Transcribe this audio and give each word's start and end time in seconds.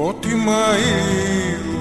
Πρώτη 0.00 0.32
Μαΐου 0.48 1.78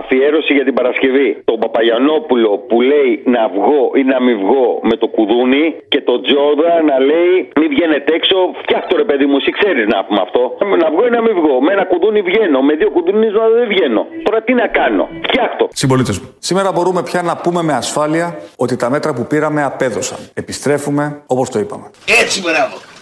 Αφιέρωση 0.00 0.52
για 0.58 0.64
την 0.64 0.74
Παρασκευή. 0.74 1.42
Τον 1.44 1.58
Παπαγιανόπουλο 1.58 2.50
που 2.68 2.80
λέει 2.80 3.10
να 3.36 3.42
βγω 3.54 3.82
ή 4.00 4.02
να 4.12 4.18
μην 4.22 4.36
βγω 4.42 4.66
με 4.82 4.96
το 4.96 5.06
κουδούνι 5.06 5.64
και 5.88 6.00
τον 6.00 6.22
Τζόρδα 6.22 6.72
να 6.90 6.96
λέει 7.10 7.34
μην 7.60 7.68
βγαίνετε 7.74 8.14
έξω. 8.14 8.36
Φτιάχτω 8.62 8.96
ρε 8.96 9.04
παιδί 9.04 9.26
μου, 9.26 9.36
εσύ 9.40 9.50
ξέρεις 9.58 9.86
να 9.94 10.04
πούμε 10.04 10.20
αυτό. 10.26 10.42
Να 10.82 10.90
βγω 10.90 11.06
ή 11.06 11.10
να 11.10 11.22
μην 11.22 11.34
βγω. 11.40 11.60
Με 11.60 11.72
ένα 11.72 11.84
κουδούνι 11.84 12.20
βγαίνω. 12.22 12.62
Με 12.62 12.74
δύο 12.74 12.90
κουδούνι 12.90 13.28
δεν 13.58 13.68
βγαίνω. 13.68 14.06
Τώρα 14.22 14.42
τι 14.42 14.52
να 14.54 14.66
κάνω. 14.78 15.08
Φτιάχτω. 15.28 15.68
Συμπολίτες 15.72 16.18
μου, 16.20 16.28
σήμερα 16.38 16.72
μπορούμε 16.72 17.02
πια 17.02 17.22
να 17.22 17.36
πούμε 17.36 17.62
με 17.62 17.72
ασφάλεια 17.72 18.26
ότι 18.56 18.76
τα 18.76 18.90
μέτρα 18.90 19.14
που 19.14 19.26
πήραμε 19.26 19.62
απέδωσαν. 19.64 20.18
Επιστρέφουμε 20.34 21.22
όπως 21.26 21.50
το 21.50 21.58
είπαμε. 21.58 21.86
Έτσι 22.22 22.40
μπράβο. 22.40 22.93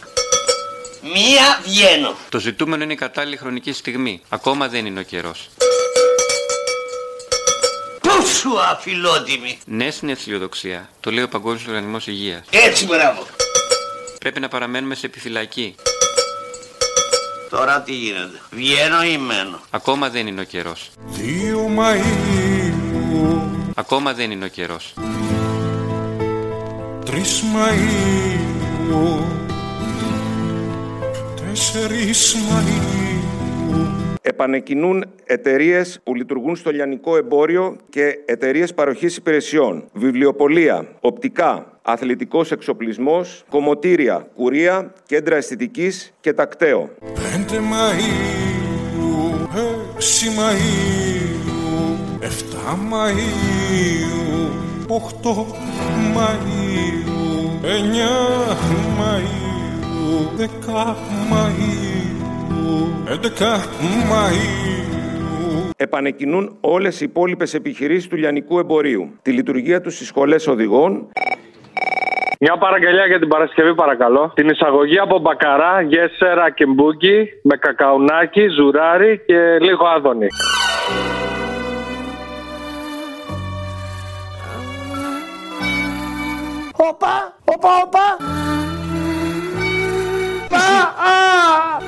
Μία 1.03 1.61
βγαίνω. 1.65 2.15
Το 2.29 2.39
ζητούμενο 2.39 2.83
είναι 2.83 2.93
η 2.93 2.97
κατάλληλη 2.97 3.37
χρονική 3.37 3.73
στιγμή. 3.73 4.23
Ακόμα 4.29 4.69
δεν 4.69 4.87
είναι 4.87 5.01
ο 5.01 5.03
καιρός. 5.03 5.49
Πόσο 8.01 8.49
αφιλότιμη. 8.71 9.59
Ναι 9.65 9.91
στην 9.91 10.09
αισιοδοξία. 10.09 10.89
Το 11.01 11.11
λέει 11.11 11.25
ο 11.25 11.29
Παγκόσμιος 11.29 11.67
Οργανισμός 11.67 12.07
Υγείας. 12.07 12.43
Έτσι 12.51 12.85
μπράβο. 12.87 13.27
Πρέπει 14.19 14.41
να 14.41 14.49
παραμένουμε 14.49 14.95
σε 14.95 15.07
επιφυλακή. 15.07 15.75
Τώρα 17.51 17.81
τι 17.81 17.93
γίνεται; 17.93 18.41
Βγαίνω 18.51 19.03
ή 19.03 19.19
μένω; 19.19 19.61
Ακόμα 19.71 20.09
δεν 20.09 20.27
είναι 20.27 20.41
ο 20.41 20.45
καιρός. 20.45 20.91
2 21.17 21.21
Μαΐου 21.79 22.73
Ακόμα 23.75 24.13
δεν 24.13 24.31
είναι 24.31 24.45
ο 24.45 24.49
καιρός. 24.49 24.95
3 27.07 27.11
Μαΐου 27.11 28.03
4 28.31 28.93
Μαΐου 28.95 29.52
επανεκκινούν 34.23 35.05
εταιρείες 35.25 36.01
που 36.05 36.15
λειτουργούν 36.15 36.57
στο 36.57 36.71
λιανικό 36.71 37.17
εμπόριο 37.17 37.77
και 37.89 38.19
εταιρείες 38.25 38.75
παροχής 38.75 39.17
υπηρεσιών, 39.17 39.85
βιβλιοπολία, 39.93 40.87
οπτικά, 41.01 41.79
αθλητικός 41.83 42.53
εξοπλισμός, 42.53 43.45
κομμωτήρια, 43.51 44.29
κουρία, 44.35 44.93
κέντρα 45.07 45.37
αισθητικής 45.37 46.13
και 46.21 46.33
τακταίο. 46.33 46.91
5 47.01 47.55
Μαΐου 47.55 48.33
6 49.99 50.29
Μαΐου 50.39 51.33
7 52.21 52.77
Μαΐου 52.93 54.23
8 54.89 55.47
Μαΐου 56.17 57.13
9 57.63 57.69
Μαΐου 58.99 59.33
10 59.39 59.42
Μαΐου 61.31 61.83
11 63.09 63.17
Μαΐου 64.11 64.63
Επανεκκινούν 65.77 66.57
όλες 66.61 67.01
οι 67.01 67.05
υπόλοιπες 67.05 67.55
επιχειρήσεις 67.55 68.09
του 68.09 68.17
λιανικού 68.17 68.59
εμπορίου. 68.59 69.19
Τη 69.23 69.31
λειτουργία 69.31 69.81
τους 69.81 69.95
στις 69.95 70.07
σχολές 70.07 70.47
οδηγών, 70.47 71.09
Μια 72.41 72.59
παραγγελιά 72.59 73.07
για 73.07 73.19
την 73.19 73.29
Παρασκευή, 73.29 73.75
παρακαλώ. 73.75 74.33
Την 74.35 74.49
εισαγωγή 74.49 74.99
από 74.99 75.19
μπακαρά, 75.19 75.81
γέσερα 75.81 76.51
και 76.51 76.67
μπούκι 76.67 77.29
με 77.43 77.57
κακαουνάκι, 77.57 78.49
ζουράρι 78.49 79.23
και 79.27 79.59
λίγο 79.61 79.87
άδωνη. 79.87 80.27
Όπα, 86.77 87.37
όπα, 87.45 87.69
όπα. 87.85 88.42
Α, 91.03 91.77
α. 91.77 91.81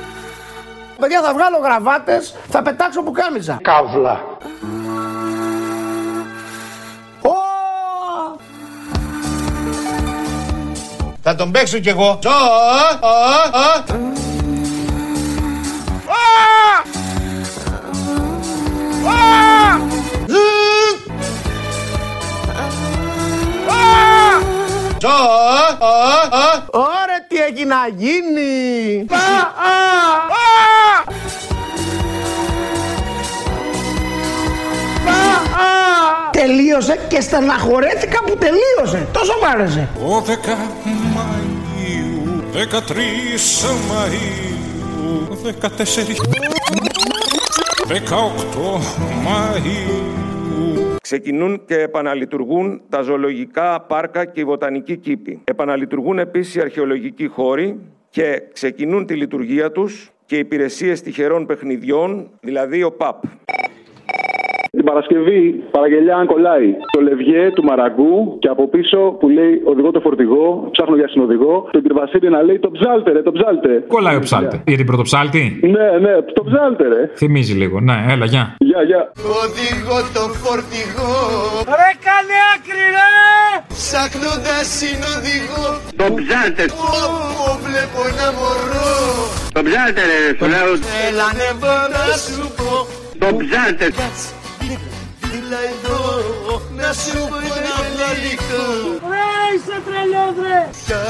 Παιδιά 0.99 1.21
θα 1.21 1.33
βγάλω 1.33 1.57
γραβάτες, 1.63 2.35
θα 2.49 2.61
πετάξω 2.61 3.01
πουκάμιζα. 3.03 3.59
Καύλα. 3.61 4.23
Ω! 7.21 7.29
Θα 11.21 11.35
τον 11.35 11.51
παίξω 11.51 11.79
κι 11.79 11.89
εγώ. 11.89 12.19
Έχει 27.65 27.73
να 27.73 27.87
γίνει! 27.95 29.05
Α, 29.09 29.15
α, 29.15 29.75
α! 30.27 30.53
Α, 35.07 35.19
α! 35.61 35.69
Τελείωσε 36.31 36.99
και 37.07 37.21
στεναχωρέθηκα 37.21 38.23
που 38.23 38.37
τελείωσε. 38.37 39.07
Τόσο 39.11 39.33
μ' 39.41 39.45
άρεσε. 39.53 39.89
12 39.99 40.57
Μαΐου 41.15 42.43
13 42.53 42.97
Μαΐου 43.91 44.53
14 45.43 46.15
18 47.87 47.93
Μαΐου 49.25 50.15
ξεκινούν 51.01 51.65
και 51.65 51.79
επαναλειτουργούν 51.79 52.81
τα 52.89 53.01
ζωολογικά 53.01 53.81
πάρκα 53.81 54.25
και 54.25 54.39
οι 54.39 54.43
βοτανικοί 54.43 54.97
κήποι. 54.97 55.41
Επαναλειτουργούν 55.43 56.19
επίσης 56.19 56.55
οι 56.55 56.59
αρχαιολογικοί 56.59 57.27
χώροι 57.27 57.79
και 58.09 58.41
ξεκινούν 58.53 59.05
τη 59.05 59.15
λειτουργία 59.15 59.71
τους 59.71 60.11
και 60.25 60.35
οι 60.35 60.39
υπηρεσίες 60.39 61.01
τυχερών 61.01 61.45
παιχνιδιών, 61.45 62.29
δηλαδή 62.41 62.83
ο 62.83 62.91
ΠΑΠ. 62.91 63.23
Την 64.77 64.83
Παρασκευή, 64.89 65.41
παραγγελιά 65.71 66.15
αν 66.21 66.25
κολλάει. 66.33 66.67
Το 66.95 66.99
λευγέ 67.07 67.41
του 67.55 67.63
Μαραγκού 67.63 68.37
και 68.41 68.47
από 68.47 68.63
πίσω 68.67 68.99
που 69.19 69.29
λέει 69.29 69.53
οδηγό 69.71 69.91
το 69.91 69.99
φορτηγό, 69.99 70.67
ψάχνω 70.71 70.95
για 70.95 71.07
συνοδηγό. 71.07 71.69
Το 71.71 71.79
Κυρβασίλη 71.81 72.29
να 72.29 72.41
λέει 72.41 72.59
το 72.59 72.71
ψάλτε, 72.71 73.11
ρε, 73.11 73.21
το 73.21 73.31
ψάλτε. 73.31 73.83
Κολλάει 73.87 74.15
ο 74.15 74.19
ψάλτε. 74.19 74.55
Για 74.67 74.77
την 74.77 74.85
πρωτοψάλτη. 74.85 75.43
Ναι, 75.75 75.87
ναι, 76.05 76.13
το 76.37 76.43
ψάλτε, 76.49 76.87
ρε. 76.93 77.01
Θυμίζει 77.15 77.53
λίγο. 77.61 77.79
Ναι, 77.79 77.95
έλα, 78.13 78.25
γεια. 78.25 78.43
Γεια, 78.69 78.81
γεια. 78.89 79.01
Οδηγώ 79.41 79.97
το 80.15 80.23
φορτηγό. 80.41 81.13
Ρε 81.79 81.89
κάνε 82.05 82.37
άκρη 82.53 82.85
ρε! 82.97 83.11
Ψάχνοντας 83.77 84.63
συνοδηγό. 84.77 85.65
Το 86.01 86.05
ψάλτε, 86.17 86.63
Όπου 87.47 87.53
βλέπω 87.65 87.99
ένα 88.11 88.27
μωρό. 88.37 88.93
το 89.55 89.61
ψάλτε 89.67 90.01
ρε, 90.11 90.21
σου 90.37 90.45
λέω. 90.53 90.71
Έλα 91.07 91.25
ανεβώ 91.31 91.75
να 91.95 92.03
σου 92.25 92.43
πω. 92.57 92.71
Το 93.21 93.27
ψάλτε. 93.39 93.87
Κάτσε, 95.35 95.47
Μίλα 95.47 95.59
εδώ, 95.73 96.61
να 96.81 96.93
σου 96.93 97.17
πω 97.29 97.37
ένα 97.59 97.75
γαλλικό. 97.99 98.63
Ρε 99.11 99.27
είσαι 99.53 99.77
τρελός 99.85 100.35
ρε! 100.45 100.61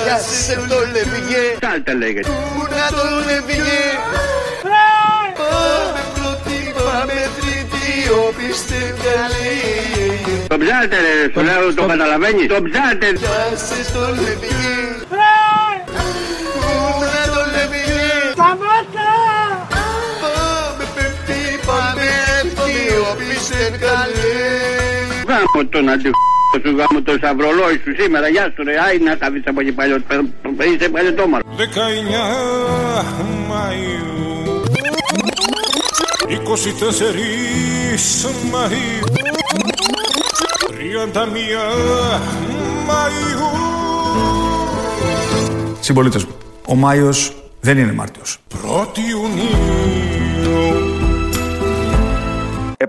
Πιάσε 0.04 0.56
το 0.72 0.80
λεβιέ, 0.94 1.44
Ψάλτε 1.60 1.94
λέγεται. 2.02 2.30
πού 2.30 2.62
να 2.76 2.86
το 2.98 3.06
λεβιέ. 3.30 3.84
Ρε! 4.72 4.90
Πάμε 5.40 6.02
πρώτη, 6.16 6.58
πάμε 6.80 7.18
τρίτη, 7.38 7.86
όπιστε 8.26 8.80
καλή. 9.06 9.58
Το 10.52 10.58
ψάλτε 10.62 10.98
ρε, 11.06 11.16
σου 11.34 11.42
λέω, 11.48 11.74
το 11.80 11.84
καταλαβαίνεις; 11.92 12.48
Το 12.54 12.60
ψάλτε. 12.68 13.08
Πιάσε 13.22 13.80
το 13.96 14.04
λεβιέ, 14.24 14.76
τον 25.70 25.90
αντιχ... 25.90 26.12
σου 26.64 26.76
γάμω 26.78 27.02
το 27.04 27.14
σταυρολόι 27.18 27.82
σου 27.84 27.92
σήμερα. 28.02 28.28
Γεια 28.28 28.54
σου 28.56 28.64
ρε, 28.64 28.74
άι 28.88 28.98
να 29.00 29.18
τα 29.18 29.32
βρεις 29.32 29.44
από 29.46 29.62
εκεί 29.62 29.72
παλιό. 29.72 29.98
Είσαι 30.76 30.90
παλιωτόμαρο. 30.90 31.44
19 31.58 31.62
Μαΐου 33.52 34.16
24 36.26 36.36
Μαΐου 38.54 39.04
31 41.14 41.28
Μαΐου 42.90 43.46
Συμπολίτε 45.80 46.20
μου, 46.20 46.38
ο 46.68 46.76
Μάιος 46.76 47.34
δεν 47.62 47.78
είναι 47.78 47.92
Μάρτιος. 47.92 48.40
1η 48.54 48.98
Ιουνίου 49.10 49.75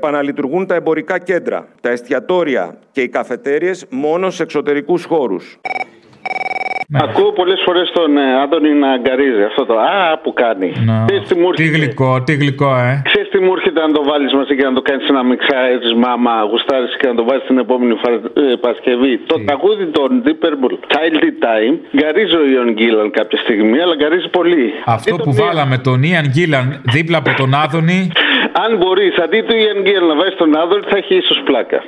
Επαναλειτουργούν 0.07 0.67
τα 0.67 0.75
εμπορικά 0.75 1.19
κέντρα, 1.19 1.69
τα 1.81 1.91
εστιατόρια 1.91 2.79
και 2.93 3.01
οι 3.01 3.09
καφετέριες 3.09 3.87
μόνο 3.91 4.31
σε 4.31 4.43
εξωτερικούς 4.43 5.05
χώρους. 5.05 5.59
Ακούω 7.05 7.33
πολλές 7.33 7.61
φορές 7.67 7.91
τον 7.99 8.17
ε, 8.17 8.41
Άντωνη 8.43 8.73
να 8.83 8.89
αγκαρίζει 8.97 9.43
αυτό 9.51 9.63
το 9.71 9.75
Α 9.79 10.19
που 10.23 10.33
κάνει. 10.33 10.69
Να. 10.89 11.05
Ξέρεις 11.09 11.29
τι 11.29 11.35
μου 11.41 11.51
Τι 11.51 11.63
έρχεται- 11.63 11.79
γλυκό, 11.85 12.23
τι 12.27 12.33
γλυκό, 12.43 12.71
ε. 12.89 13.03
Ξέρεις 13.11 13.29
τι 13.33 13.39
μου 13.45 13.53
έρχεται 13.57 13.81
να 13.87 13.93
το 13.93 14.03
βάλεις 14.11 14.33
μαζί 14.39 14.53
και 14.57 14.65
να 14.71 14.73
το 14.79 14.83
κάνεις 14.89 15.09
ένα 15.09 15.23
μιξάρι 15.31 15.77
μάμα, 16.05 16.33
γουστάρεις 16.51 16.97
και 17.01 17.07
να 17.11 17.15
το 17.15 17.25
βάλεις 17.29 17.45
την 17.47 17.59
επόμενη 17.65 17.95
φα- 18.03 18.27
ε, 18.43 18.55
Παρασκευή. 18.65 19.13
Το 19.33 19.37
τραγούδι 19.47 19.87
των 19.97 20.09
Deep 20.25 20.39
Purple, 20.45 20.75
Childy 20.93 21.31
Time, 21.47 21.75
γκαρίζει 21.97 22.37
ο 22.43 22.45
Ιον 22.55 22.69
Γκίλαν 22.77 23.11
κάποια 23.11 23.39
στιγμή, 23.45 23.79
αλλά 23.85 23.95
γκαρίζει 24.01 24.29
πολύ. 24.39 24.67
Αυτό 24.85 25.15
Αντί 25.15 25.23
που 25.23 25.31
τον- 25.37 25.45
βάλαμε 25.47 25.77
τον 25.79 26.03
Ιαν 26.03 26.27
Γκίλαν 26.35 26.67
δίπλα 26.95 27.17
από 27.23 27.31
τον 27.41 27.51
Άδωνη. 27.65 28.01
Αν 28.65 28.71
μπορείς 28.79 29.15
αντί 29.25 29.41
του 29.47 29.55
Ιον 29.65 29.79
Γκίλαν 29.85 30.07
να 30.07 30.15
βάζεις 30.21 30.37
τον 30.43 30.57
Άδωνη, 30.63 30.85
θα 30.91 30.97
έχει 30.97 31.15
ίσως 31.15 31.39
πλάκα. 31.45 31.79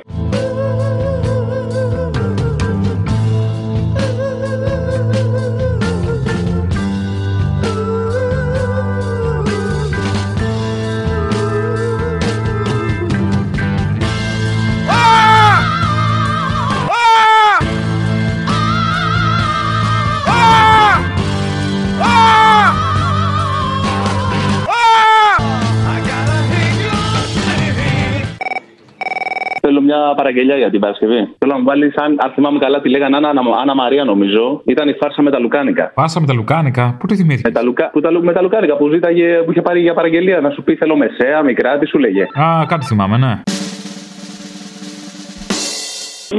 Παραγγελιά 30.19 30.55
για 30.63 30.69
την 30.73 30.79
Παρασκευή. 30.79 31.21
Θέλω 31.39 31.51
να 31.55 31.59
μου 31.59 31.65
βάλεις, 31.69 31.95
αν, 32.03 32.09
αν 32.23 32.29
θυμάμαι 32.35 32.59
καλά, 32.59 32.77
τη 32.81 32.89
λέγανε 32.89 33.15
Άννα, 33.17 33.29
Άννα 33.61 33.75
Μαρία, 33.81 34.03
νομίζω. 34.03 34.61
Ήταν 34.73 34.85
η 34.89 34.93
φάρσα 35.01 35.21
με 35.21 35.31
τα 35.31 35.39
Λουκάνικα. 35.39 35.91
Πάσα 35.99 36.19
με 36.19 36.27
τα 36.29 36.33
Λουκάνικα; 36.33 36.95
Πού 36.99 37.05
τη 37.07 37.15
θυμήθηκες; 37.15 37.51
Με 37.51 37.59
τα, 37.59 37.63
Λουκα... 37.67 37.89
που 37.93 37.99
τα... 38.01 38.09
Λου- 38.11 38.23
με 38.23 38.33
τα 38.33 38.41
Λουκάνικα 38.41 38.75
που, 38.77 38.85
ζήταγε, 38.93 39.27
που 39.43 39.51
είχε 39.51 39.61
πάρει 39.61 39.79
για 39.81 39.93
παραγγελία. 39.93 40.39
Να 40.39 40.49
σου 40.49 40.61
πει 40.63 40.75
θέλω 40.75 40.95
μεσαία, 40.95 41.41
μικρά, 41.43 41.77
τι 41.77 41.85
σου 41.87 41.97
λέγε. 41.97 42.23
Α, 42.23 42.65
κάτι 42.67 42.85
θυμάμαι, 42.85 43.17
ναι. 43.17 43.33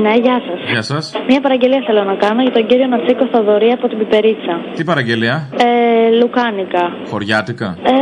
Ναι, 0.02 0.14
γεια 0.22 0.40
σας. 0.46 0.70
Γεια 0.70 0.82
σας. 0.82 1.12
Μία 1.28 1.40
παραγγελία 1.40 1.82
θέλω 1.86 2.02
να 2.04 2.14
κάνω 2.14 2.42
για 2.42 2.52
τον 2.52 2.66
κύριο 2.66 2.86
Νατσίκο 2.86 3.26
Θοδωρή 3.32 3.70
από 3.70 3.88
την 3.88 3.98
Πιπερίτσα. 3.98 4.60
Τι 4.76 4.84
παραγγελία; 4.84 5.48
Ε, 5.56 6.16
λουκάνικα. 6.20 6.92
Χωριάτικα. 7.10 7.76
Ε, 7.82 7.92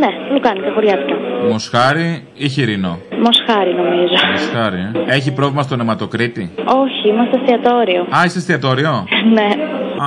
ναι, 0.00 0.10
λουκάνικα, 0.32 0.72
χωριάτικα. 0.74 1.16
Μοσχάρι 1.50 2.24
ή 2.34 2.48
χοιρινό. 2.48 2.98
Μοσχάρι 3.26 3.74
νομίζω. 3.74 4.14
Μοσχάρι, 4.32 4.78
ε. 4.78 5.14
Έχει 5.16 5.32
πρόβλημα 5.32 5.62
στον 5.62 5.80
αιματοκρίτη. 5.80 6.50
Όχι, 6.82 7.08
είμαστε 7.08 7.36
εστιατόριο. 7.40 8.00
Α, 8.16 8.24
είσαι 8.24 8.38
εστιατόριο; 8.38 9.04
ναι. 9.32 9.48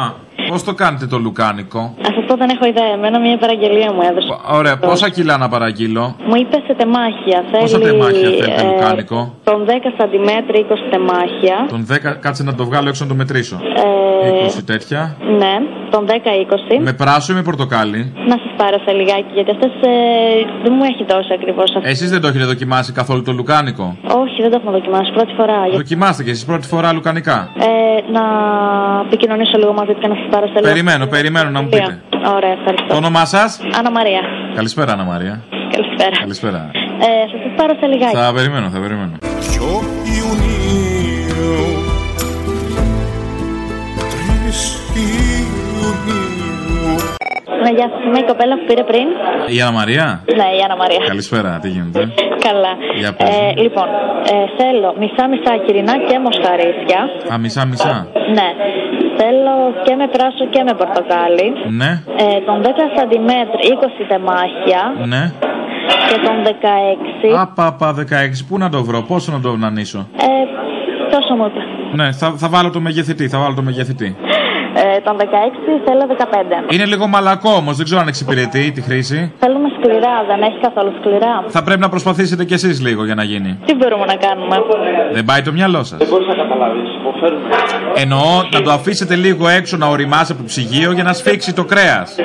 Α, 0.02 0.04
πώς 0.50 0.64
το 0.64 0.74
κάνετε 0.74 1.06
το 1.06 1.18
λουκάνικο; 1.18 1.80
Α 1.80 2.10
αυτό 2.22 2.36
δεν 2.36 2.50
έχω 2.50 2.66
ιδέα. 2.68 2.92
Εμένα 2.94 3.20
μία 3.20 3.38
παραγγελία 3.38 3.94
μου 3.94 4.02
έδωσε. 4.10 4.28
Ωραία, 4.52 4.78
πόσα 4.78 5.10
κιλά 5.10 5.38
να 5.38 5.50
παραγγείλω; 5.50 6.16
Μου 6.28 6.36
είπε 6.36 6.58
σε 6.68 6.74
τεμάχια. 6.78 7.44
Πόσα 7.52 7.78
Θέλει, 7.78 7.84
τεμάχια 7.84 8.30
θέλετε 8.30 8.62
ε, 8.62 8.70
λουκάνικο; 8.72 9.36
Τον 9.50 9.66
10 9.66 9.70
cm 10.00 10.30
20 10.56 10.90
τεμάχια. 10.92 11.58
Τον 11.70 11.86
10, 11.92 12.16
κάτσε 12.20 12.44
να 12.44 12.56
το 12.56 12.66
βγάλω 12.66 12.88
έξω 12.90 13.04
να 13.04 13.10
το 13.10 13.16
μετρήσω. 13.16 13.58
Ε, 14.24 14.60
20 14.60 14.64
τέτοια. 14.66 15.16
ναι, 15.42 15.54
τον 15.90 16.06
10-20. 16.08 16.80
Με 16.84 16.94
πράσο 16.94 17.34
ή 17.34 17.36
με 17.36 17.42
πορτοκάλι; 17.42 18.14
Να 18.28 18.36
σας 18.44 18.52
πάρω 18.58 18.78
σε 18.86 18.92
λιγάκι, 18.94 19.32
γιατί 19.34 19.52
αυτές 19.52 19.72
ε, 19.82 19.92
δεν 20.64 20.74
μου 20.78 20.84
έχει 20.84 21.04
δώσει 21.10 21.32
ακριβώς 21.34 21.76
αυτό. 21.76 21.90
Εσείς 21.90 22.10
δεν 22.10 22.22
το 22.22 22.28
έχετε 22.28 22.46
δοκιμάσει 22.46 22.92
καθόλου 22.92 23.22
το 23.22 23.32
λουκάνικο; 23.32 23.98
Όχι, 24.24 24.42
δεν 24.42 24.50
το 24.52 24.58
έχουμε 24.60 24.72
δοκιμάσει. 24.78 25.12
Πρώτη 25.12 25.34
φορά. 25.38 25.66
Για- 25.68 25.78
Δοκιμάστε 25.78 26.24
και 26.24 26.30
εσείς 26.30 26.46
πρώτη 26.46 26.68
φορά 26.68 26.94
λουκανικά; 26.94 27.50
Ε, 27.60 27.66
να 28.12 28.24
επικοινωνήσω 29.06 29.58
λίγο 29.58 29.74
μαζί 29.74 29.92
του 29.94 30.00
και 30.00 30.08
να 30.08 30.16
σας 30.16 30.28
πάρω 30.32 30.46
σε 30.48 30.54
λίγο. 30.54 30.68
Περιμένω, 30.72 31.06
περιμένω 31.08 31.50
να 31.50 31.62
μου 31.62 31.70
πείτε. 31.70 32.02
Ωραία, 32.36 32.52
ευχαριστώ. 32.60 32.88
Το 32.88 32.96
όνομά 32.96 33.26
σας; 33.26 33.60
Άννα 33.78 33.92
Μαρία. 33.92 34.22
Καλησπέρα, 34.56 34.92
Ανna 34.96 35.06
Μαρία. 35.08 35.42
Καλησπέρα. 35.76 36.18
Καλησπέρα. 36.20 36.72
Ε, 37.02 37.08
θα 37.32 37.38
σας 37.44 37.52
πάρω 37.58 37.74
σε 37.80 37.86
λιγάκι. 37.86 38.16
Θα 38.16 38.32
περιμένω, 38.36 38.68
θα 38.70 38.80
περιμένω. 38.80 39.12
Ποιο 39.40 39.72
Ιουνίου; 40.18 41.58
Τρεις 44.14 44.60
Ιουνίου 44.96 46.96
Ναι, 47.64 47.70
γεια 47.78 47.88
σας. 47.94 48.02
Είμαι 48.06 48.20
η 48.20 48.24
κοπέλα 48.32 48.56
που 48.60 48.66
πήρε 48.68 48.84
πριν. 48.84 49.08
Η 49.56 49.58
Ανna 49.68 49.72
Μαρία; 49.80 50.06
Ναι, 50.40 50.48
η 50.58 50.60
Άννα 50.66 50.76
Μαρία. 50.82 51.00
Καλησπέρα, 51.08 51.60
τι 51.62 51.70
γίνεται; 51.70 52.00
Καλά. 52.48 52.74
Για 53.02 53.12
πες. 53.18 53.30
Ε, 53.30 53.62
λοιπόν, 53.64 53.88
ε, 54.32 54.34
θέλω 54.58 54.90
μισά-μισά 55.02 55.52
χοιρινά 55.66 55.96
και 56.08 56.16
μοσχαρίσια. 56.28 57.00
Α, 57.34 57.38
μισά 57.44 57.66
μισά. 57.66 58.08
Ναι. 58.38 58.50
Θέλω 59.22 59.56
και 59.86 59.94
με 59.96 60.08
πράσο 60.16 60.44
και 60.54 60.62
με 60.68 60.74
πορτοκάλι. 60.82 61.48
Ναι, 61.82 61.92
Ε, 62.24 62.26
τον 62.48 62.58
10 62.64 62.68
cm 62.96 63.30
20 63.74 64.02
τεμάχια. 64.12 64.82
ναι. 65.14 65.24
Και 66.10 66.20
τον 66.26 66.38
16. 67.34 67.42
Απαπα 67.42 67.96
16, 67.98 68.04
πού 68.48 68.58
να 68.58 68.70
το 68.70 68.84
βρω, 68.84 69.02
πόσο 69.02 69.32
να 69.32 69.40
το 69.40 69.56
νανίσω. 69.56 70.08
Ε, 70.18 70.26
τόσο 71.16 71.36
μου 71.36 71.46
είπε. 71.46 71.60
Ναι, 72.04 72.12
θα, 72.12 72.34
θα 72.38 72.48
βάλω 72.50 72.70
το 72.70 72.80
μεγεθητή, 72.80 73.28
θα 73.28 73.40
βάλω 73.40 73.54
το 73.54 73.62
μεγεθητή. 73.62 74.16
Ε, 74.74 75.00
τον 75.04 75.18
16 75.18 75.22
θέλω 75.86 76.04
15. 76.70 76.74
Είναι 76.74 76.86
λίγο 76.86 77.08
μαλακό 77.08 77.50
όμως, 77.50 77.76
δεν 77.76 77.86
ξέρω 77.86 78.02
αν 78.02 78.08
εξυπηρετεί 78.08 78.72
τη 78.72 78.82
χρήση. 78.82 79.34
Θέλουμε 79.40 79.68
σκληρά, 79.80 80.24
δεν 80.28 80.42
έχει 80.42 80.58
καθόλου 80.62 80.94
σκληρά. 81.00 81.44
Θα 81.48 81.64
πρέπει 81.64 81.80
να 81.80 81.90
προσπαθήσετε 81.90 82.46
κι 82.46 82.54
εσείς 82.54 82.82
λίγο 82.82 83.06
για 83.06 83.16
να 83.16 83.24
γίνει. 83.24 83.60
Τι 83.66 83.76
μπορούμε 83.76 84.06
να 84.06 84.16
κάνουμε; 84.16 84.56
Δεν 85.14 85.26
πάει 85.26 85.42
το 85.42 85.52
μυαλό 85.52 85.84
σας. 85.84 85.98
Δεν 85.98 86.08
μπορείς 86.08 86.28
να 86.28 86.34
καταλάβεις. 86.34 86.90
Υποφέρουμε. 87.00 87.50
Εννοώ 87.96 88.44
να 88.52 88.62
το 88.62 88.72
αφήσετε 88.72 89.16
λίγο 89.16 89.48
έξω 89.48 89.78
να 89.78 89.88
οριμάσει 89.88 90.32
από 90.32 90.42
το 90.42 90.48
ψυγείο 90.48 90.92
για 90.92 91.04
να 91.04 91.14
σφίξει 91.14 91.54
το 91.54 91.66
κρέας. 91.66 92.16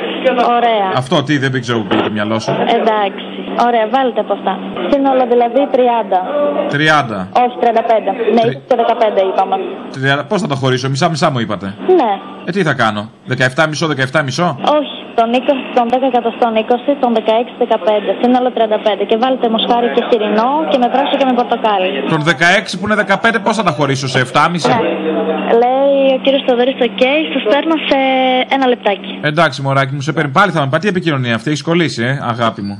Ωραία. 0.57 0.91
Αυτό 0.95 1.23
τι 1.23 1.37
δεν 1.37 1.61
ξέρω 1.61 1.79
που 1.79 1.87
πήγε 1.87 2.01
το 2.01 2.11
μυαλό 2.11 2.39
σου. 2.39 2.51
Εντάξει. 2.51 3.44
Ωραία, 3.67 3.85
βάλτε 3.93 4.19
από 4.25 4.33
αυτά. 4.37 4.53
Σύνολο 4.91 5.23
δηλαδή 5.33 5.59
30. 5.71 6.19
30. 6.71 7.27
Όχι 7.43 7.55
35. 7.63 8.11
Ναι, 8.35 8.41
ίσως 8.49 8.61
και 8.67 8.75
15 8.77 9.21
είπαμε. 9.29 9.55
30. 10.21 10.25
Πώς 10.29 10.41
θα 10.41 10.47
τα 10.47 10.55
χωρίσω, 10.55 10.89
μισά-μισά 10.89 11.27
μου 11.31 11.39
είπατε. 11.39 11.67
Ναι. 11.99 12.11
Ε, 12.47 12.51
τι 12.51 12.63
θα 12.63 12.73
κάνω, 12.73 13.09
17 13.55 13.65
μισό, 13.69 13.85
17 13.87 14.21
μισό; 14.27 14.47
Όχι, 14.77 14.95
τον 15.19 15.27
20, 15.33 15.37
τον 15.77 15.85
10 15.93 15.95
εκατοστών 16.11 16.51
20, 16.55 16.91
τον 17.03 17.11
16 17.17 17.21
15. 17.63 18.11
Σύνολο 18.21 18.49
35. 18.57 19.03
Και 19.09 19.17
βάλτε 19.23 19.49
μοσχάρι 19.49 19.87
και 19.95 20.01
χοιρινό 20.09 20.49
και 20.69 20.77
με 20.83 20.87
πράσο 20.93 21.15
και 21.19 21.25
με 21.29 21.33
πορτοκάλι. 21.39 21.89
Τον 22.13 22.21
16 22.23 22.77
που 22.79 22.83
είναι 22.87 22.95
15, 22.95 23.39
πώς 23.45 23.55
θα 23.59 23.63
τα 23.63 23.71
χωρίσω, 23.77 24.07
σε 24.07 24.19
7,5. 24.19 24.69
Ναι. 24.69 24.79
Λέει 25.63 25.95
ο 26.17 26.19
κύριος 26.23 26.43
Θοδωρή, 26.47 26.73
OK, 26.87 27.03
σας 27.33 27.43
παίρνω 27.51 27.75
σε 27.89 27.97
ένα 28.55 28.67
λεπτάκι. 28.67 29.11
Εντάξει, 29.21 29.61
μωράκι 29.61 29.93
μου, 29.93 30.01
σε 30.01 30.13
παίρνει. 30.13 30.31
Πάλι 30.31 30.51
θα 30.51 30.59
με 30.59 30.67
πατεί 30.67 30.87
επικοινωνία 30.87 31.35
αυτή, 31.35 31.49
έχεις 31.49 31.63
κολλήσει, 31.63 32.03
ε, 32.03 32.19
αγάπη 32.33 32.61
μου. 32.61 32.79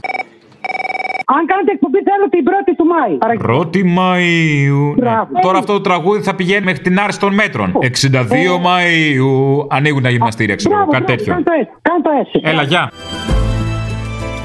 Αν 1.25 1.45
κάνετε 1.45 1.71
εκπομπή, 1.71 1.99
θέλω 2.09 2.29
την 2.29 2.43
1η 2.49 2.73
του 2.77 2.85
Μάη. 2.85 3.17
Παρακαλώ. 3.17 3.69
1η 3.73 3.81
Μαΐου. 3.97 4.95
Ναι. 4.95 5.01
Μπράβο. 5.01 5.31
Τώρα 5.41 5.57
αυτό 5.57 5.73
το 5.73 5.81
τραγούδι 5.81 6.21
θα 6.21 6.35
πηγαίνει 6.35 6.65
μέχρι 6.65 6.83
την 6.83 6.99
άρση 6.99 7.19
των 7.19 7.33
μέτρων. 7.33 7.73
62 7.81 8.59
Μαΐου. 8.67 9.65
Ανοίγουν 9.69 10.03
τα 10.03 10.09
γυμναστήρια, 10.09 10.55
ξέρω 10.55 10.75
εγώ, 10.75 10.85
Μπράβο, 10.85 11.05
κάτι 11.05 11.23
μπράβο, 11.23 11.43
τέτοιο. 11.43 11.43
Κάνε 11.43 11.43
το 11.43 11.51
έτσι. 11.59 11.71
Κάνε 11.81 12.01
το 12.01 12.09
έτσι. 12.19 12.39
Έλα, 12.43 12.63
γεια. 12.63 12.91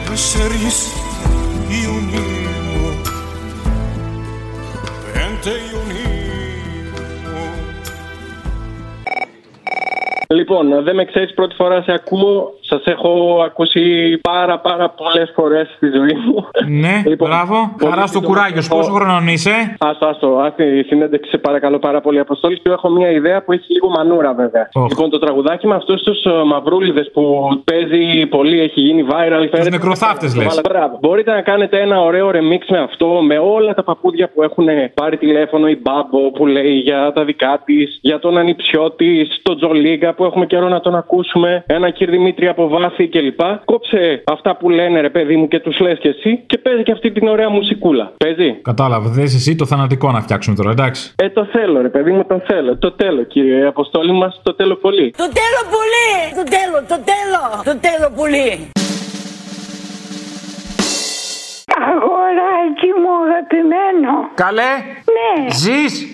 Τέσσερις 0.09 0.77
Ιουνίου 1.83 2.49
Πέντε 5.13 5.57
Ιουνίου 5.73 6.11
Λοιπόν, 10.35 10.83
δεν 10.85 10.95
με 10.95 11.05
ξέρεις 11.05 11.35
πρώτη 11.35 11.55
φορά 11.55 11.83
σε 11.83 11.93
ακούω. 11.93 12.53
Σας 12.71 12.85
έχω 12.85 13.43
ακούσει 13.45 14.17
πάρα 14.23 14.59
πάρα 14.59 14.91
πολλές 14.91 15.33
φορές 15.35 15.69
στη 15.77 15.87
ζωή 15.97 16.15
μου. 16.25 16.47
Ναι, 16.69 17.03
μπράβο. 17.27 17.57
Χαρά 17.81 18.07
στο 18.07 18.21
κουράγιο 18.21 18.63
σου. 18.63 18.69
Πόσο 18.69 18.93
χρονών 18.93 19.29
είσαι; 19.29 19.77
Άστο, 19.79 20.07
άστο, 20.07 20.29
άστη 20.47 20.63
η 20.63 20.83
συνέντευξη, 20.83 21.31
σε 21.31 21.39
παρακαλώ 21.39 21.79
πάρα 21.79 22.01
πολύ. 22.01 22.19
Αποστόλη, 22.19 22.61
και 22.61 22.71
έχω 22.71 22.89
μια 22.89 23.11
ιδέα 23.11 23.43
που 23.43 23.53
έχει 23.53 23.73
λίγο 23.73 23.89
μανούρα, 23.89 24.35
βέβαια. 24.35 24.69
Λοιπόν, 24.89 25.11
το 25.11 25.19
τραγουδάκι 25.19 25.67
με 25.67 25.75
αυτούς 25.75 26.03
τους 26.03 26.19
μαυρούλιδες 26.47 27.11
που 27.13 27.49
παίζει 27.65 28.27
πολύ, 28.27 28.61
έχει 28.61 28.81
γίνει 28.81 29.07
viral. 29.11 29.49
Τους 29.51 29.69
νεκροθάφτες, 29.69 30.37
λες. 30.37 30.61
Μπορείτε 31.01 31.33
να 31.33 31.41
κάνετε 31.41 31.81
ένα 31.81 32.01
ωραίο 32.01 32.29
remix 32.29 32.63
με 32.69 32.79
αυτό, 32.79 33.07
με 33.07 33.39
όλα 33.39 33.75
τα 33.75 33.83
παππούδια 33.83 34.31
που 34.35 34.43
έχουν 34.43 34.67
πάρει 34.95 35.17
τηλέφωνο, 35.17 35.69
η 35.69 35.79
Μπάμπο 35.83 36.31
που 36.31 36.47
λέει 36.47 36.73
για 36.73 37.13
τα 37.15 37.25
δικά 37.25 37.63
της, 37.65 37.99
για 38.03 38.19
τον 38.19 38.39
ανιψιό 38.39 38.91
τη, 38.91 39.27
τον 39.43 39.57
Τζολίγκα 39.57 40.15
που 40.15 40.25
έχουμε 40.25 40.47
καιρό 40.47 40.69
να 40.69 40.81
τον 40.81 40.95
ακούσουμε, 40.95 41.65
ένα 41.67 41.91
κύριο 41.91 42.11
Δημήτρη 42.11 42.49
από 42.63 42.79
βάθη 42.79 43.09
κλπ. 43.09 43.41
Κόψε 43.65 44.23
αυτά 44.27 44.57
που 44.57 44.71
λένε, 44.71 45.01
ρε 45.01 45.11
παιδί 45.11 45.37
μου, 45.37 45.49
και 45.49 45.61
τους 45.61 45.79
λες 45.81 45.99
και 45.99 46.09
εσύ 46.09 46.43
και 46.47 46.59
παίζει 46.59 46.83
και 46.83 46.93
αυτή 46.93 47.13
την 47.13 47.29
ωραία 47.29 47.51
μουσικούλα. 47.51 48.13
Παίζει. 48.17 48.59
Κατάλαβες. 48.63 49.11
Δε 49.11 49.23
εσύ 49.23 49.57
το 49.57 49.67
θανατικό 49.67 50.11
να 50.11 50.21
φτιάξουμε 50.21 50.57
τώρα, 50.57 50.71
εντάξει. 50.71 51.13
Ε, 51.17 51.29
το 51.29 51.45
θέλω, 51.45 51.81
ρε 51.81 51.89
παιδί 51.89 52.13
μου, 52.13 52.25
το 52.25 52.43
θέλω. 52.47 52.77
Το 52.77 52.93
τέλο, 52.93 53.23
κύριε 53.23 53.67
Αποστόλη 53.67 54.13
μας, 54.13 54.41
το 54.43 54.55
τέλο 54.55 54.75
πολύ. 54.77 55.11
Το 55.17 55.29
τέλο 55.41 55.61
πολύ! 55.77 56.11
Το 56.35 56.51
τέλο, 56.57 56.79
το 56.89 56.99
τέλο! 57.13 57.43
Το 57.65 57.81
τέλο 57.87 58.13
πολύ! 58.17 58.71
Αγοράκι 61.91 62.91
μου 63.01 63.11
αγαπημένο. 63.25 64.11
Καλέ. 64.35 64.73
Ναι. 65.17 65.51
Ζεις; 65.51 66.13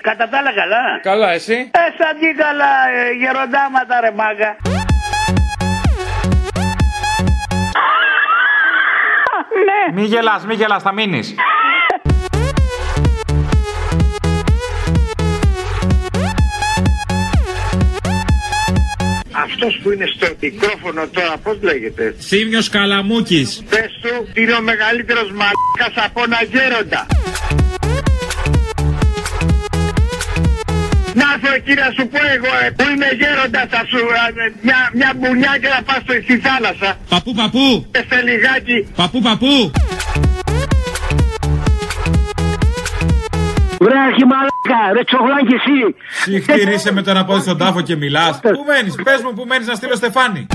Κατά 0.00 0.28
τα 0.28 0.38
άλλα 0.38 0.52
καλά. 0.52 1.00
Καλά, 1.02 1.30
εσύ; 1.32 1.52
Ε, 1.52 1.78
σαν 1.98 2.18
τι 2.20 2.34
καλά, 2.42 2.72
ε, 2.94 3.10
γεροντάματα 3.12 4.00
ρε 4.00 4.10
μάγκα. 4.10 4.56
Ναι. 9.68 10.00
Μη 10.00 10.06
γελάς, 10.06 10.44
μη 10.46 10.54
γελάς, 10.54 10.82
θα 10.82 10.92
μείνεις. 10.92 11.34
Αυτός 19.32 19.80
που 19.82 19.90
είναι 19.92 20.06
στο 20.16 20.26
μικρόφωνο 20.40 21.08
τώρα, 21.08 21.36
πώς 21.42 21.58
λέγεται; 21.62 22.14
Θύμιος 22.20 22.68
Καλαμούκης. 22.68 23.64
Πες 23.70 23.98
του 24.02 24.08
ότι 24.20 24.42
είναι 24.42 24.52
ο 24.52 24.60
μεγαλύτερος 24.60 25.30
μαλάκας 25.30 26.04
από 26.04 26.22
ένα 26.22 26.42
γέροντα. 26.42 27.06
Εκεί 31.58 31.74
να 31.82 31.88
σου 31.96 32.04
πω 32.12 32.18
εγώ 32.36 32.50
ε, 32.64 32.70
που 32.76 32.84
είμαι 32.92 33.08
γέροντας 33.20 33.66
θα 33.74 33.82
σου 33.90 33.98
ε, 33.98 34.52
μια, 34.66 34.80
μια 34.98 35.10
μπουνιά 35.16 35.52
και 35.62 35.68
να 35.74 35.80
πας 35.88 36.00
στο- 36.04 36.20
στη 36.26 36.36
θάλασσα. 36.46 36.90
Παππού, 37.08 37.32
παππού. 37.40 37.66
Και 37.94 38.02
σε 38.10 38.18
λιγάκι. 38.28 38.78
Παππού, 39.00 39.18
παππού. 39.28 39.54
Βρε 43.80 43.98
αρχιμαλάκα, 44.08 44.80
ρε 44.94 45.02
τσογλάκι 45.04 45.54
εσύ. 45.60 45.78
Συχτηρίσαι 46.22 46.92
με 46.92 47.02
το 47.02 47.10
ένα 47.10 47.24
πόδι 47.24 47.40
στον 47.40 47.58
τάφο 47.58 47.80
και 47.80 47.96
μιλάς. 47.96 48.40
Πού 48.40 48.64
μένεις, 48.66 48.94
πες 49.04 49.20
μου 49.24 49.32
που 49.34 49.44
μένεις 49.48 49.66
να 49.66 49.74
στείλω 49.74 49.94
Στεφάνι. 49.96 50.46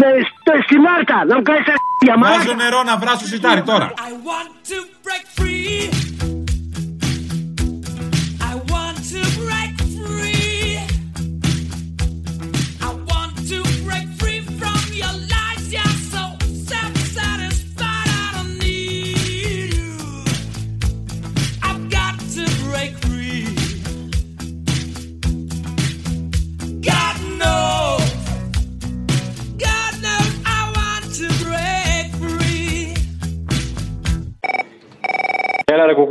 Ναι, 0.00 0.06
στο- 0.28 0.62
στη 0.66 0.76
Μάρτα, 0.78 1.24
να 1.28 1.36
μου 1.36 1.42
κάνεις 1.42 1.64
τα 1.64 1.72
για 2.00 2.14
Βάζω 2.18 2.54
νερό 2.54 2.82
να 2.82 2.96
βράσω 2.96 3.26
σιτάρι 3.26 3.62
τώρα. 3.62 3.92
I 3.96 4.00
want 4.28 4.50
to 4.70 4.78
break 5.06 5.24
free. 5.40 6.07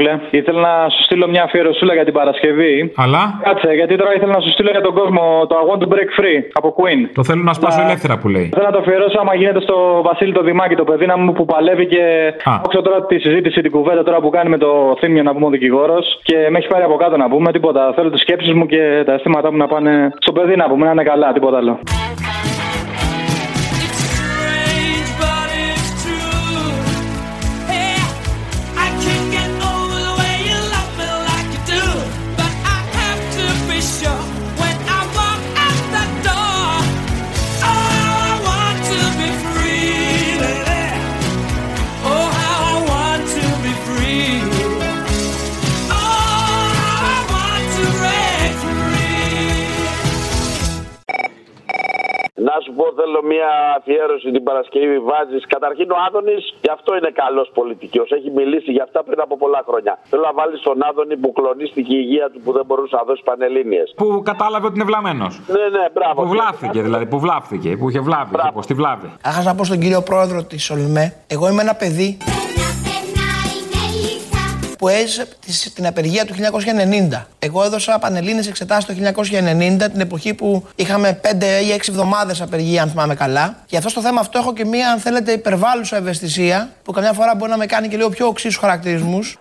Έλα 0.08 0.16
ρε 0.16 0.22
κουκλέ, 0.28 0.40
ήθελα 0.40 0.62
να 0.62 0.90
σου 0.90 1.04
στείλω 1.04 1.28
μια 1.28 1.44
αφιερωσούλα 1.44 1.94
για 1.94 2.04
την 2.04 2.14
Παρασκευή. 2.14 2.92
Αλλά; 2.96 3.22
Κάτσε, 3.44 3.70
γιατί 3.80 3.96
τώρα 3.96 4.14
ήθελα 4.16 4.34
να 4.34 4.42
σου 4.42 4.52
στείλω 4.52 4.72
για 4.72 4.82
τον 4.82 4.94
κόσμο 4.94 5.46
το 5.50 5.56
I 5.62 5.64
want 5.70 5.80
to 5.84 5.88
break 5.94 6.10
free 6.20 6.40
από 6.54 6.70
Queen. 6.78 7.00
Το 7.14 7.24
θέλω 7.24 7.44
να 7.44 7.54
σπάσω 7.54 7.82
ελεύθερα 7.82 8.18
που 8.18 8.28
λέει. 8.36 8.50
Θέλω 8.54 8.66
να 8.66 8.72
το 8.72 8.80
αφιερώσω 8.80 9.20
άμα 9.20 9.36
γίνεται 9.36 9.62
στο 9.62 10.02
Βασίλη 10.04 10.34
το 10.34 10.44
Δημάκη, 10.44 10.76
το 10.76 10.84
παιδίνα 10.84 11.18
μου 11.18 11.32
που 11.34 11.46
παλεύει 11.46 11.86
και 11.94 12.04
άκουσα 12.46 12.82
τώρα 12.82 13.06
τη 13.06 13.20
συζήτηση, 13.20 13.62
την 13.62 13.72
κουβέντα 13.72 14.04
τώρα 14.04 14.20
που 14.20 14.30
κάνει 14.30 14.50
με 14.50 14.58
το 14.58 14.96
θύμιο 15.00 15.24
να 15.24 15.34
πούμε 15.34 15.46
ο 15.46 15.50
δικηγόρος 15.50 16.20
και 16.24 16.38
με 16.52 16.58
έχει 16.58 16.68
πάρει 16.68 16.84
από 16.84 16.96
κάτω 16.96 17.18
να 17.18 17.28
πούμε 17.30 17.52
τίποτα. 17.52 17.94
Θέλω 17.96 18.10
τις 18.10 18.22
σκέψεις 18.22 18.54
μου 18.54 18.66
και 18.66 19.04
τα 19.06 19.14
αισθήματά 19.14 19.52
μου 19.52 19.58
να 19.58 19.68
πάνε 19.68 20.12
στο 20.20 20.32
παιδί 20.32 20.56
να 20.56 20.66
πούμε 20.70 20.86
να 20.86 20.92
είναι 20.92 21.04
καλά, 21.04 21.34
τίποτα 21.34 21.58
άλλο. 21.58 21.80
Πω, 52.80 52.86
θέλω 53.00 53.20
μια 53.34 53.50
αφιέρωση 53.78 54.28
την 54.36 54.44
Παρασκευή. 54.50 54.98
Βάζεις. 55.10 55.44
Καταρχήν, 55.56 55.88
ο 55.96 55.98
Άδωνης 56.08 56.44
γι' 56.66 56.74
αυτό 56.78 56.90
είναι 56.98 57.12
καλός 57.24 57.48
πολιτικός. 57.60 58.08
Έχει 58.18 58.30
μιλήσει 58.40 58.72
για 58.78 58.84
αυτά 58.88 59.00
πριν 59.08 59.20
από 59.26 59.38
πολλά 59.44 59.62
χρόνια. 59.68 59.94
Θέλω 60.10 60.24
να 60.30 60.34
βάλεις 60.40 60.60
τον 60.68 60.78
Άδωνη 60.90 61.16
που 61.22 61.30
κλονίστηκε 61.38 61.94
η 62.00 62.02
υγεία 62.06 62.28
του 62.32 62.40
που 62.44 62.52
δεν 62.58 62.66
μπορούσε 62.68 62.96
να 63.00 63.04
δώσει 63.10 63.22
πανελίνε. 63.30 63.84
Που 64.02 64.08
κατάλαβε 64.32 64.66
ότι 64.70 64.76
είναι 64.76 64.88
βλαμμένος. 64.92 65.34
Ναι, 65.56 65.66
ναι, 65.78 65.86
μπράβο. 65.96 66.18
Που 66.22 66.28
βλάφθηκε 66.36 66.80
δηλαδή, 66.88 67.06
που 67.12 67.20
βλάφθηκε, 67.26 67.70
που 67.80 67.90
είχε 67.90 68.00
βλάβει. 68.00 68.32
Πώ 68.54 68.62
τη 68.70 68.74
βλάβη. 68.74 69.08
Άχα 69.30 69.42
να 69.44 69.56
πω 69.56 69.64
στον 69.64 69.80
κύριο 69.80 70.02
πρόεδρο 70.10 70.40
της 70.44 70.70
Ολμέ, 70.70 71.06
εγώ 71.28 71.50
είμαι 71.50 71.62
ένα 71.62 71.76
παιδί 71.76 72.18
που 74.78 74.88
έζησε 74.88 75.28
τη- 75.46 75.70
την 75.72 75.88
απεργία 75.88 76.26
του 76.26 76.34
1990. 76.34 77.28
Εγώ 77.40 77.64
έδωσα 77.64 78.00
πανελλήνες 78.00 78.48
εξετάσεις 78.48 78.86
το 78.86 78.94
1990, 78.94 79.90
την 79.92 80.00
εποχή 80.00 80.34
που 80.34 80.68
είχαμε 80.76 81.14
5 81.14 81.60
ή 81.68 81.72
6 81.72 81.90
εβδομάδες 81.92 82.42
απεργία, 82.42 82.82
αν 82.82 82.90
θυμάμαι 82.90 83.16
καλά. 83.16 83.56
Γι' 83.68 83.78
αυτό 83.78 83.90
στο 83.90 84.02
θέμα 84.02 84.20
αυτό 84.20 84.40
έχω 84.40 84.54
και 84.54 84.66
μία, 84.66 84.92
αν 84.92 85.00
θέλετε, 85.00 85.32
υπερβάλλουσα 85.32 85.98
ευαισθησία, 85.98 86.70
που 86.84 86.92
καμιά 86.92 87.14
φορά 87.14 87.36
μπορεί 87.36 87.52
να 87.52 87.58
με 87.58 87.66
κάνει 87.66 87.88
και 87.88 87.98
λίγο 87.98 88.10
πιο 88.10 88.28
οξύσου 88.28 88.60
χαρακτηρισμούς. 88.60 89.38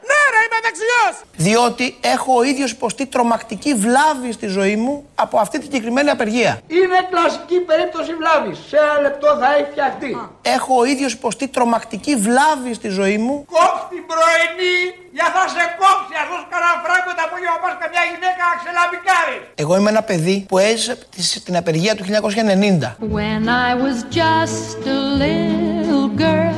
Ναι, 0.57 0.63
ρε, 0.63 0.69
είμαι 0.69 0.69
δεξιός! 0.69 1.15
Διότι 1.47 1.87
έχω 2.01 2.31
ο 2.37 2.43
ίδιος 2.43 2.71
υποστεί 2.71 3.07
τρομακτική 3.07 3.75
βλάβη 3.75 4.33
στη 4.33 4.47
ζωή 4.47 4.77
μου 4.77 4.95
από 5.15 5.39
αυτή 5.39 5.59
τη 5.59 5.65
συγκεκριμένη 5.65 6.11
απεργία. 6.11 6.53
Είναι 6.69 6.99
κλασική 7.11 7.59
περίπτωση 7.71 8.13
βλάβης. 8.21 8.59
Σε 8.69 8.77
ένα 8.77 9.01
λεπτό 9.07 9.29
θα 9.41 9.49
έχει 9.57 9.69
φτιαχτεί. 9.71 10.11
Έχω 10.57 10.73
ο 10.79 10.85
ίδιος 10.85 11.13
υποστεί 11.13 11.49
τρομακτική 11.49 12.15
βλάβη 12.27 12.75
στη 12.75 12.89
ζωή 12.89 13.19
μου 13.19 13.37
Κόψ 13.55 13.81
την 13.93 14.03
πρωινή 14.11 14.77
για 15.19 15.27
θα 15.35 15.43
σε 15.55 15.65
κόψει. 15.81 16.13
Ας 16.23 16.27
δώσεις 16.31 16.47
κανένα 16.53 16.75
φράγκο 16.85 17.11
τα 17.19 17.25
απόγευμα 17.29 17.59
πας 17.63 17.75
καμιά 17.83 18.03
γυναίκα 18.11 18.43
να 18.51 18.55
ξελαμπικάρεις. 18.61 19.43
Εγώ 19.65 19.73
είμαι 19.79 19.91
ένα 19.95 20.03
παιδί 20.09 20.37
που 20.49 20.57
έζησε 20.59 20.93
τη- 21.15 21.41
την 21.47 21.55
απεργία 21.63 21.93
του 21.97 22.05
1990. 22.09 22.89
When 23.19 23.43
I 23.67 23.71
was 23.85 23.97
just 24.23 24.79
a 24.97 24.99
little 25.25 26.07
girl, 26.25 26.57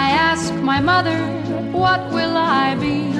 I 0.00 0.02
asked 0.30 0.58
my 0.72 0.80
mother, 0.92 1.18
What 1.86 2.02
will 2.16 2.36
I 2.49 2.49
be? 2.74 3.10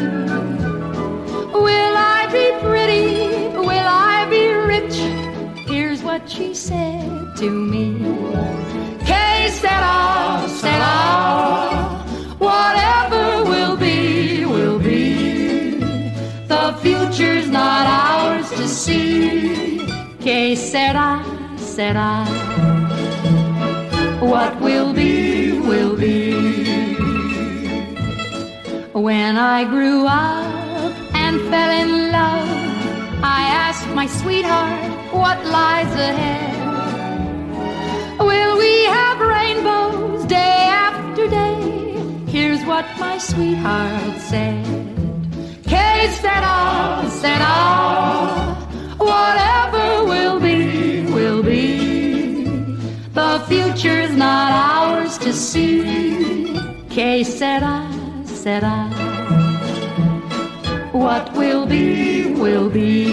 Will 1.53 1.95
I 1.97 2.29
be 2.31 2.47
pretty? 2.65 3.49
Will 3.57 3.89
I 4.15 4.27
be 4.31 4.53
rich? 4.53 4.97
Here's 5.69 6.03
what 6.03 6.29
she 6.29 6.55
said 6.55 7.37
to 7.37 7.51
me. 7.51 7.99
Que 9.05 9.49
sera, 9.51 10.47
sera. 10.49 10.97
Whatever 12.39 13.45
will 13.45 13.77
be, 13.77 14.45
will 14.45 14.79
be. 14.79 15.79
The 16.47 16.77
future's 16.83 17.49
not 17.49 17.87
ours 17.87 18.49
to 18.51 18.67
see. 18.69 19.79
Que 20.21 20.55
sera, 20.57 21.25
sera. 21.57 22.25
What 24.21 24.61
will 24.61 24.80
When 29.01 29.39
I 29.39 29.65
grew 29.65 30.05
up 30.07 30.93
and 31.15 31.41
fell 31.49 31.71
in 31.71 32.13
love, 32.13 32.49
I 33.25 33.43
asked 33.65 33.89
my 33.95 34.07
sweetheart 34.07 34.93
what 35.11 35.43
lies 35.47 35.91
ahead. 35.95 36.59
Will 38.19 38.59
we 38.59 38.85
have 38.85 39.19
rainbows 39.21 40.27
day 40.27 40.69
after 40.69 41.27
day? 41.29 41.63
Here's 42.27 42.63
what 42.67 42.85
my 42.99 43.17
sweetheart 43.17 44.21
said. 44.21 44.67
Que 45.65 46.11
sera, 46.21 47.09
sera. 47.09 48.55
Whatever 48.99 50.05
will 50.05 50.39
be, 50.41 51.07
will 51.11 51.43
be. 51.43 52.75
The 53.15 53.43
future's 53.49 54.15
not 54.15 54.53
ours 54.53 55.17
to 55.17 55.33
see. 55.33 56.55
Que 56.91 57.25
sera, 58.41 58.89
sera. 58.91 59.61
What 60.93 61.33
will 61.35 61.67
be, 61.67 62.33
will 62.35 62.71
be. 62.71 63.05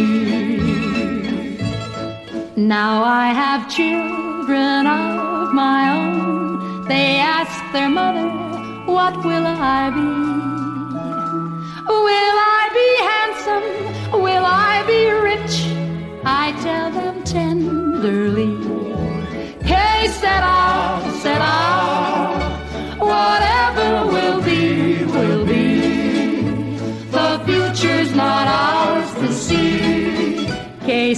Now 2.55 3.03
I 3.03 3.27
have 3.41 3.69
children 3.69 4.87
of 4.87 5.53
my 5.53 5.81
own. 5.97 6.87
They 6.87 7.17
ask 7.37 7.55
their 7.73 7.89
mother, 7.89 8.27
What 8.85 9.15
will 9.25 9.45
I 9.45 9.81
be? 9.97 10.11
Will 12.05 12.37
I 12.59 12.63
be 12.79 12.89
handsome? 13.11 13.67
Will 14.25 14.45
I 14.45 14.75
be 14.91 15.01
rich? 15.29 15.55
I 16.23 16.45
tell 16.65 16.89
them 16.91 17.15
tenderly. 17.23 18.51
Hey, 19.71 20.07
sera, 20.07 20.13
sera. 20.21 20.56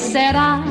será 0.09 0.68